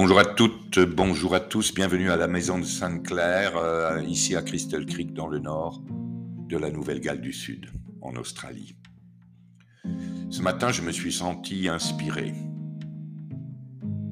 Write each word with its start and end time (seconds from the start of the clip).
Bonjour 0.00 0.20
à 0.20 0.24
toutes, 0.24 0.78
bonjour 0.78 1.34
à 1.34 1.40
tous, 1.40 1.74
bienvenue 1.74 2.12
à 2.12 2.16
la 2.16 2.28
maison 2.28 2.56
de 2.56 2.64
Sainte-Claire, 2.64 3.56
euh, 3.56 4.00
ici 4.04 4.36
à 4.36 4.42
Crystal 4.42 4.86
Creek 4.86 5.12
dans 5.12 5.26
le 5.26 5.40
nord 5.40 5.82
de 5.88 6.56
la 6.56 6.70
Nouvelle-Galles 6.70 7.20
du 7.20 7.32
Sud, 7.32 7.68
en 8.00 8.14
Australie. 8.14 8.76
Ce 10.30 10.40
matin, 10.40 10.70
je 10.70 10.82
me 10.82 10.92
suis 10.92 11.10
senti 11.10 11.68
inspiré. 11.68 12.32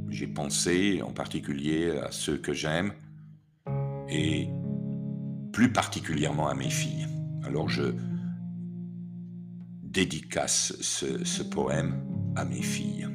J'ai 0.09 0.27
pensé 0.27 1.03
en 1.03 1.13
particulier 1.13 1.97
à 1.99 2.11
ceux 2.11 2.37
que 2.37 2.53
j'aime 2.53 2.93
et 4.09 4.49
plus 5.53 5.73
particulièrement 5.73 6.49
à 6.49 6.55
mes 6.55 6.69
filles. 6.69 7.07
Alors 7.45 7.69
je 7.69 7.95
dédicace 9.85 10.75
ce, 10.81 11.25
ce 11.25 11.45
poème 11.45 12.05
à 12.35 12.45
mes 12.45 12.63
filles 12.63 13.07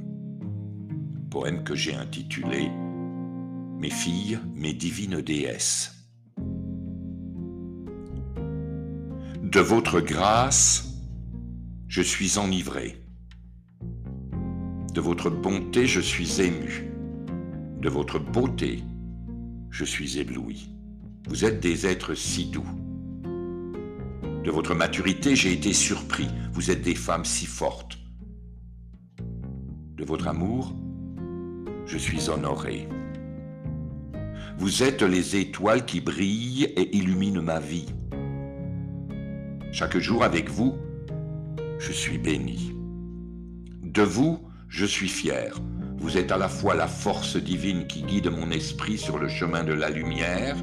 poème 1.32 1.64
que 1.64 1.76
j'ai 1.76 1.96
intitulé 1.96 2.70
Mes 3.80 3.90
filles, 3.90 4.38
mes 4.54 4.74
divines 4.74 5.22
déesses. 5.22 5.96
De 9.42 9.62
votre 9.62 10.02
grâce, 10.02 10.94
je 11.88 12.02
suis 12.02 12.38
enivré. 12.38 13.02
De 14.94 15.00
votre 15.00 15.30
bonté, 15.30 15.88
je 15.88 16.02
suis 16.02 16.42
ému. 16.42 16.92
De 17.80 17.88
votre 17.88 18.20
beauté, 18.20 18.84
je 19.70 19.86
suis 19.86 20.20
ébloui. 20.20 20.70
Vous 21.30 21.46
êtes 21.46 21.62
des 21.62 21.88
êtres 21.88 22.14
si 22.14 22.48
doux. 22.48 22.68
De 24.44 24.52
votre 24.52 24.76
maturité, 24.76 25.38
j'ai 25.38 25.54
été 25.54 25.72
surpris. 25.72 26.28
Vous 26.52 26.72
êtes 26.72 26.82
des 26.82 26.96
femmes 26.96 27.26
si 27.26 27.46
fortes. 27.46 27.98
De 29.96 30.04
votre 30.04 30.28
amour, 30.28 30.76
je 31.92 31.98
suis 31.98 32.30
honoré. 32.30 32.88
Vous 34.58 34.82
êtes 34.82 35.02
les 35.02 35.36
étoiles 35.36 35.86
qui 35.86 36.00
brillent 36.00 36.72
et 36.78 36.96
illuminent 36.96 37.42
ma 37.42 37.60
vie. 37.60 37.88
Chaque 39.74 39.98
jour 39.98 40.24
avec 40.24 40.50
vous, 40.50 40.78
je 41.80 41.92
suis 41.92 42.18
béni. 42.18 42.74
De 43.84 44.04
vous, 44.04 44.40
je 44.70 44.86
suis 44.86 45.10
fier. 45.10 45.60
Vous 45.98 46.18
êtes 46.18 46.32
à 46.32 46.38
la 46.38 46.48
fois 46.48 46.76
la 46.76 46.88
force 46.88 47.36
divine 47.36 47.86
qui 47.88 48.04
guide 48.04 48.32
mon 48.32 48.52
esprit 48.52 48.98
sur 48.98 49.18
le 49.18 49.28
chemin 49.28 49.66
de 49.66 49.74
la 49.74 49.90
lumière 49.90 50.56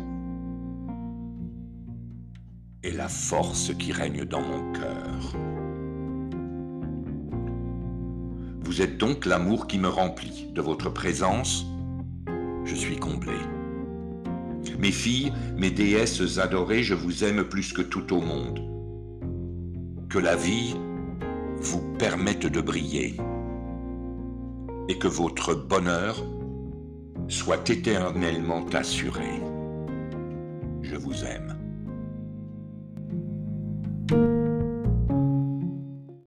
et 2.82 2.90
la 2.90 3.08
force 3.08 3.74
qui 3.78 3.92
règne 3.92 4.24
dans 4.24 4.40
mon 4.40 4.72
cœur. 4.72 5.67
Vous 8.68 8.82
êtes 8.82 8.98
donc 8.98 9.24
l'amour 9.24 9.66
qui 9.66 9.78
me 9.78 9.88
remplit. 9.88 10.52
De 10.54 10.60
votre 10.60 10.90
présence, 10.90 11.64
je 12.66 12.74
suis 12.74 12.98
comblé. 12.98 13.32
Mes 14.78 14.92
filles, 14.92 15.32
mes 15.56 15.70
déesses 15.70 16.36
adorées, 16.36 16.82
je 16.82 16.92
vous 16.92 17.24
aime 17.24 17.44
plus 17.44 17.72
que 17.72 17.80
tout 17.80 18.12
au 18.14 18.20
monde. 18.20 18.60
Que 20.10 20.18
la 20.18 20.36
vie 20.36 20.76
vous 21.56 21.80
permette 21.98 22.44
de 22.44 22.60
briller 22.60 23.16
et 24.90 24.98
que 24.98 25.08
votre 25.08 25.54
bonheur 25.54 26.22
soit 27.26 27.70
éternellement 27.70 28.66
assuré. 28.74 29.40
Je 30.82 30.96
vous 30.96 31.24
aime. 31.24 31.57